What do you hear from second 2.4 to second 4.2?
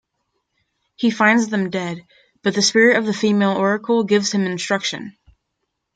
but the spirit of the female Oracle